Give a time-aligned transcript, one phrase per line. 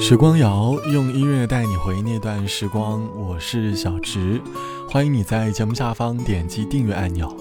[0.00, 4.40] 时光谣用音乐带你回忆那段时光，我是小植，
[4.88, 7.34] 欢迎你在节目下方点击订阅按钮。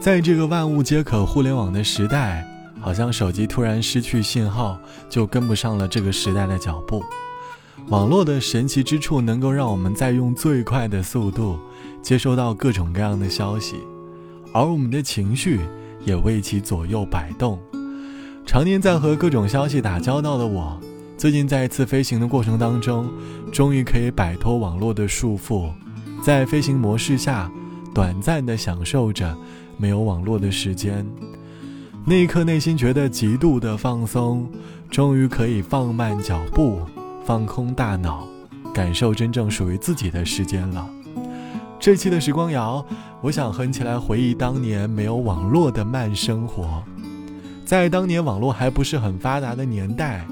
[0.00, 2.46] 在这个万物皆可互联网的时代，
[2.80, 7.02] 好像手机突然失去信号，就跟不上了这个时代的脚步。
[7.88, 11.58] 网络的神奇之处，能够让我们在用最快的速度
[12.02, 13.76] 接收到各种各样的消息，
[14.52, 15.60] 而我们的情绪
[16.04, 17.58] 也为其左右摆动。
[18.44, 20.78] 常年在和各种消息打交道的我。
[21.16, 23.08] 最近在一次飞行的过程当中，
[23.52, 25.70] 终于可以摆脱网络的束缚，
[26.22, 27.50] 在飞行模式下，
[27.94, 29.34] 短暂的享受着
[29.76, 31.06] 没有网络的时间。
[32.04, 34.50] 那一刻，内心觉得极度的放松，
[34.90, 36.80] 终于可以放慢脚步，
[37.24, 38.26] 放空大脑，
[38.74, 40.84] 感受真正属于自己的时间了。
[41.78, 42.84] 这期的时光谣，
[43.20, 46.82] 我想和你一起来回忆当年没有网络的慢生活，
[47.64, 50.24] 在当年网络还不是很发达的年代。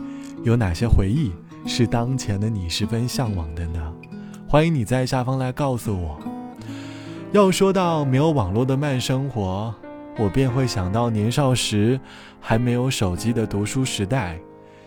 [0.43, 1.31] 有哪些回忆
[1.67, 3.93] 是当前的你十分向往的呢？
[4.49, 6.19] 欢迎你在下方来告诉我。
[7.33, 9.73] 要说到没有网络的慢生活，
[10.19, 12.01] 我便会想到年少时
[12.41, 14.39] 还没有手机的读书时代。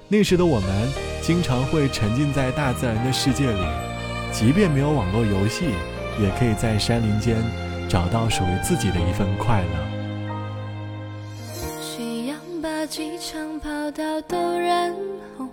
[0.09, 0.89] 那时的我们
[1.21, 3.63] 经常会沉浸在大自然的世界里，
[4.31, 5.65] 即便没有网络游戏，
[6.19, 7.37] 也可以在山林间
[7.87, 10.02] 找到属于自己的一份快乐。
[12.63, 14.95] 把机场跑道都染
[15.37, 15.49] 红。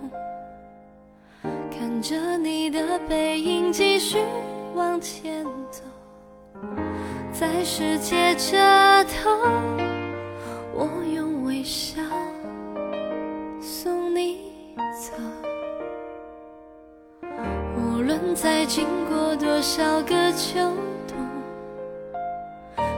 [1.69, 4.17] 看着你的背影继续
[4.73, 5.83] 往前走，
[7.33, 8.57] 在世界这
[9.03, 9.29] 头，
[10.73, 12.01] 我用微笑
[13.59, 14.53] 送你
[14.93, 15.11] 走。
[17.75, 20.59] 无论再经过多少个秋
[21.05, 21.17] 冬，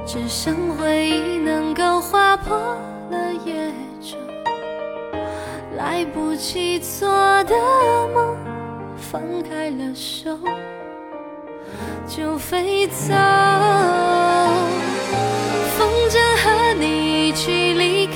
[0.06, 2.78] 只剩回忆能够划破
[5.94, 7.08] 来不及做
[7.44, 7.56] 的
[8.16, 8.36] 梦。
[8.98, 10.40] 放开了手，
[12.08, 13.14] 就飞走。
[15.78, 18.14] 风筝和你一起离开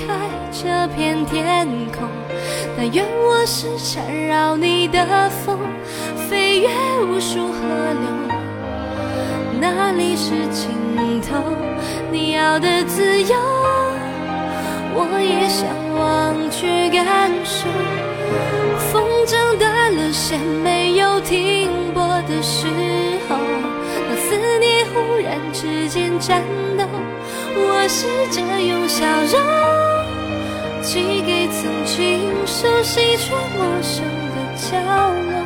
[0.52, 2.09] 这片天空，
[2.75, 5.59] 但愿我是缠绕你的风，
[6.28, 6.69] 飞越
[7.02, 7.59] 无数河
[8.02, 8.09] 流。
[9.62, 10.72] 哪里是尽
[11.22, 11.38] 头？
[12.12, 13.35] 你要的自由，
[14.96, 15.68] 我也想
[16.00, 17.68] 忘去感受。
[18.91, 22.68] 风筝断了线，没有停泊的时
[23.28, 23.35] 候，
[24.09, 26.41] 那思念忽然之间颤
[26.78, 26.85] 抖。
[27.59, 29.35] 我试着用笑容
[30.84, 34.78] 寄给曾经熟悉却陌生的角
[35.31, 35.37] 落，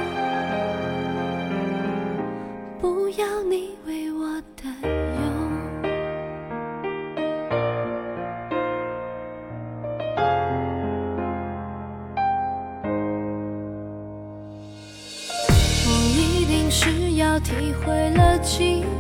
[17.52, 18.91] 体会了寂寞，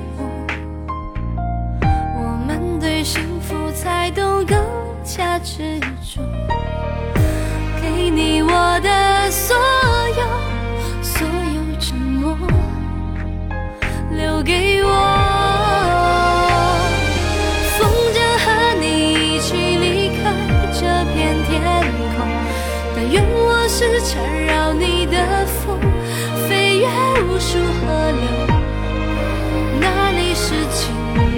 [30.52, 30.92] 是尽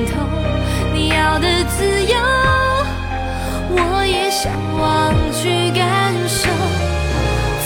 [0.08, 0.26] 头，
[0.92, 2.18] 你要的自由，
[3.70, 6.50] 我也向往去感受。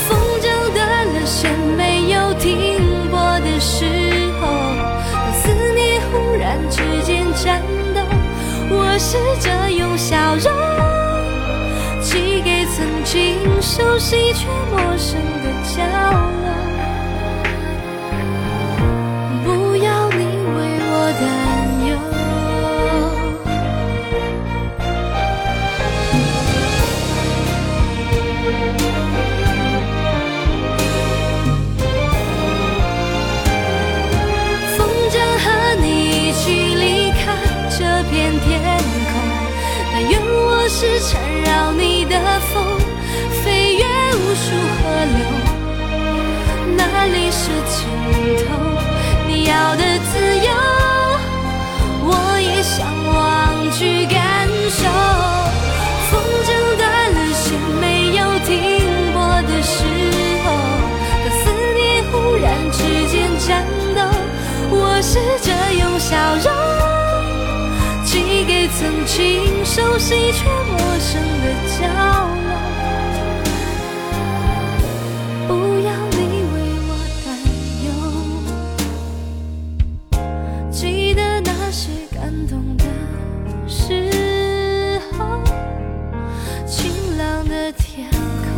[0.09, 3.85] 风筝断了线，没有停泊的时
[4.41, 4.47] 候，
[5.13, 7.61] 当思念忽然之间颤
[7.95, 8.01] 抖，
[8.69, 10.51] 我试着用笑容
[12.01, 15.81] 寄给曾经熟悉却陌生的角
[16.11, 16.36] 落。
[40.79, 42.15] 是缠绕你的
[42.53, 42.63] 风，
[43.43, 43.83] 飞越
[44.13, 44.83] 无数河
[45.17, 45.25] 流，
[46.77, 47.89] 哪里是尽
[48.45, 48.45] 头？
[49.25, 50.53] 你要的自由，
[52.05, 53.17] 我也向往
[53.71, 54.85] 去感受。
[56.11, 56.47] 风筝
[56.77, 58.53] 断了线，没有停
[59.13, 59.81] 泊的时
[60.43, 60.45] 候，
[61.23, 62.77] 当思念忽然之
[63.07, 63.65] 间颤
[63.95, 63.99] 抖，
[64.69, 66.45] 我试着用笑容
[68.05, 68.45] 寄。
[68.45, 71.85] 给曾经熟悉却陌生的角
[72.47, 72.49] 落
[75.47, 75.53] 不
[75.85, 76.17] 要你
[76.51, 76.55] 为
[76.87, 76.89] 我
[77.23, 77.29] 担
[77.85, 77.87] 忧
[80.71, 82.85] 记得那些感动的
[83.69, 85.43] 时候
[86.65, 88.09] 晴朗的天
[88.55, 88.57] 空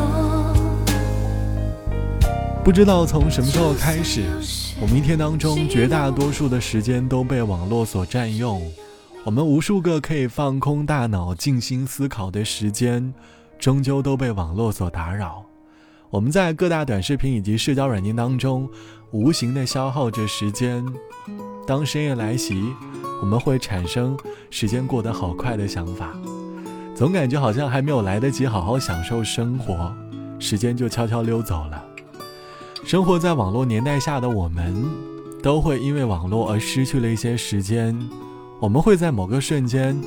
[2.64, 4.24] 不知道从什么时候开始
[4.80, 8.62] 我们一天当中绝大多数的时间都被网络所占用。
[9.30, 13.14] 我们无数个可以放空大脑、静心思考的时间，
[13.60, 15.46] 终究都被网络所打扰。
[16.10, 18.68] 我们在各大短视频以及社交软件当中，
[19.12, 20.84] 无形的消耗着时间。
[21.68, 22.74] 当深夜来袭，
[23.22, 24.18] 我们会产生
[24.50, 26.10] 时间过得好快的想法，
[26.96, 29.96] 总感觉好像还没有来得及好好享受生活，
[30.40, 31.86] 时间就悄悄溜走了。
[32.84, 34.84] 生活在网络年代下的我们，
[35.44, 37.96] 都会因为网络而失去了一些时间。
[38.60, 39.98] 我们会在某个瞬间，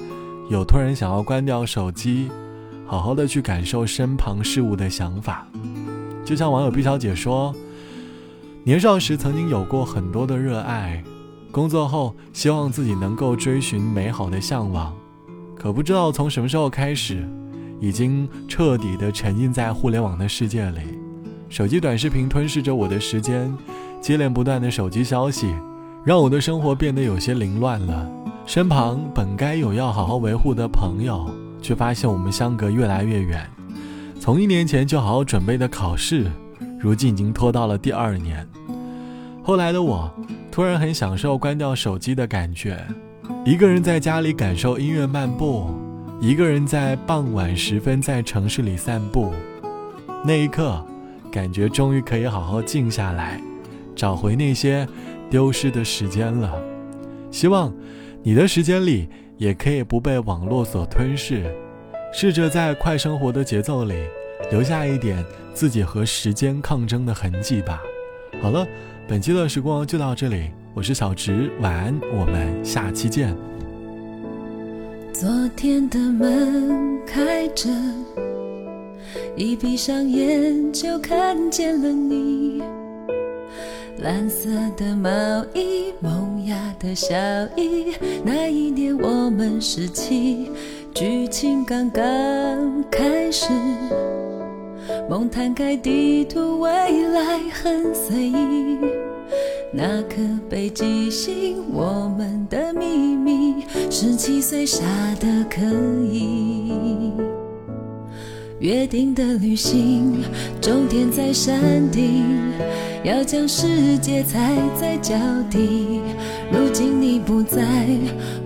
[0.50, 2.30] 有突然想要关掉手机，
[2.84, 5.46] 好好的去感受身旁事物的想法。
[6.22, 7.54] 就像网友毕小姐说，
[8.62, 11.02] 年少时曾经有过很多的热爱，
[11.50, 14.94] 工作后希望自己能够追寻美好的向往，
[15.56, 17.26] 可不知道从什么时候开始，
[17.80, 20.80] 已经彻底的沉浸在互联网的世界里。
[21.48, 23.50] 手机短视频吞噬着我的时间，
[23.98, 25.54] 接连不断的手机消息，
[26.04, 28.10] 让我的生活变得有些凌乱了。
[28.44, 31.30] 身旁本该有要好好维护的朋友，
[31.62, 33.48] 却发现我们相隔越来越远。
[34.20, 36.26] 从一年前就好好准备的考试，
[36.78, 38.46] 如今已经拖到了第二年。
[39.42, 40.12] 后来的我，
[40.50, 42.84] 突然很享受关掉手机的感觉，
[43.44, 45.70] 一个人在家里感受音乐漫步，
[46.20, 49.32] 一个人在傍晚时分在城市里散步。
[50.24, 50.84] 那一刻，
[51.30, 53.40] 感觉终于可以好好静下来，
[53.96, 54.86] 找回那些
[55.30, 56.52] 丢失的时间了。
[57.30, 57.72] 希望。
[58.24, 61.52] 你的时间里也可以不被网络所吞噬，
[62.12, 63.94] 试着在快生活的节奏里
[64.48, 67.82] 留下一点自己和时间抗争的痕迹吧。
[68.40, 68.64] 好了，
[69.08, 73.36] 本期的时光就到这里，我是小直，晚安，我们下期见。
[75.12, 77.68] 昨天的门开着，
[79.36, 82.62] 一闭上眼就看见了你。
[84.02, 85.10] 蓝色的毛
[85.54, 87.14] 衣，萌芽的小
[87.56, 87.94] 衣。
[88.24, 90.50] 那一年我们十七，
[90.92, 92.02] 剧情刚刚
[92.90, 93.46] 开始。
[95.08, 96.70] 梦摊开地图，未
[97.10, 98.78] 来很随意。
[99.72, 100.16] 那颗
[100.50, 104.82] 北极星我们的秘密，十七岁傻
[105.20, 105.60] 的可
[106.10, 106.72] 以。
[108.58, 110.24] 约定的旅行，
[110.60, 112.24] 终点在山顶。
[113.04, 115.16] 要将世界踩在脚
[115.50, 116.00] 底，
[116.52, 117.60] 如今你不在，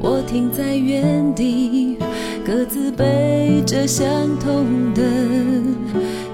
[0.01, 1.99] 我停在原地，
[2.43, 4.07] 各自背着相
[4.39, 5.03] 同的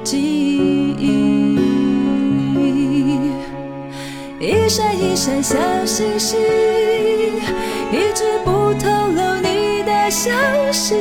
[0.04, 1.58] 记忆。
[4.38, 6.38] 一闪一闪小星星，
[7.90, 10.30] 一直不透露你的消
[10.70, 10.94] 息。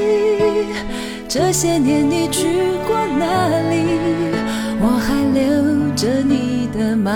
[1.28, 2.48] 这些年你去
[2.88, 3.76] 过哪里？
[4.82, 6.41] 我还留着你。
[6.82, 7.12] 的毛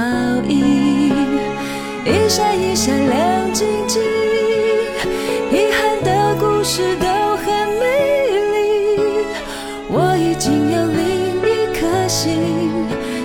[0.48, 1.12] 衣，
[2.06, 4.00] 一闪一闪亮晶晶，
[5.52, 7.08] 遗憾的故事都
[7.38, 7.46] 很
[7.80, 7.84] 美
[8.54, 8.56] 丽。
[9.90, 11.02] 我已经有另
[11.42, 12.30] 一颗心，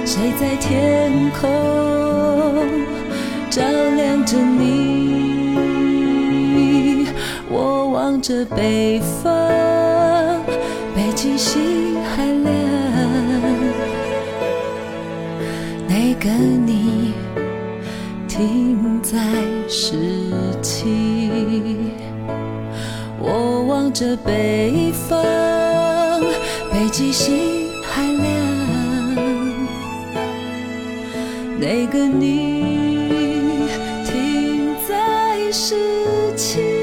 [0.07, 1.43] 谁在天空
[3.51, 3.61] 照
[3.97, 4.71] 亮着你？
[7.51, 9.31] 我望着北方，
[10.95, 12.70] 北极星还亮。
[16.21, 17.15] 个你
[18.29, 19.17] 停在
[19.67, 19.97] 十
[20.61, 21.31] 七，
[23.19, 25.19] 我望着北方，
[26.71, 28.21] 北极星还亮。
[31.59, 33.71] 那个你
[34.05, 35.75] 停在十
[36.37, 36.80] 七。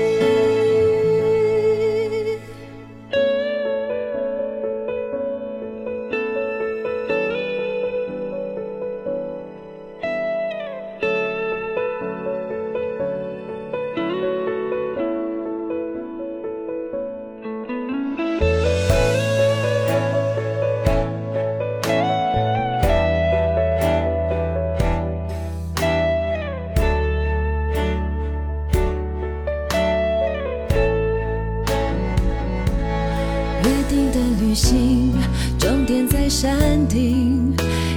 [36.48, 37.54] 山顶，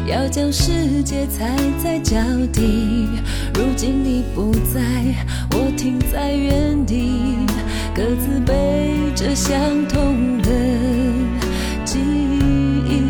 [0.08, 2.16] 要将世界踩在脚
[2.52, 3.06] 底。
[3.54, 4.80] 如今你不在，
[5.52, 7.36] 我停在原地，
[7.94, 10.50] 各自背着相同的
[11.84, 13.04] 记忆。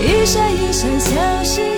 [0.00, 1.73] 一闪一闪小星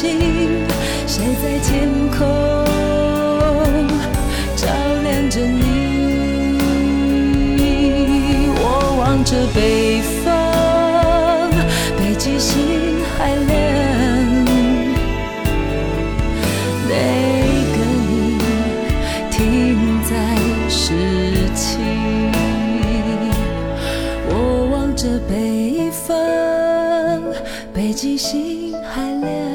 [0.00, 0.16] 星，
[1.06, 2.26] 谁，在天空，
[4.56, 4.66] 照
[5.02, 5.60] 亮着你。
[8.56, 10.32] 我望着北方，
[11.98, 12.56] 北极星
[13.18, 13.46] 还亮。
[16.88, 16.94] 那
[17.76, 17.76] 个
[18.08, 18.10] 你
[19.30, 19.36] 停
[20.08, 20.14] 在
[20.70, 20.94] 十
[21.54, 21.76] 七，
[24.30, 24.32] 我
[24.72, 26.16] 望着北方，
[27.74, 29.49] 北极星还亮。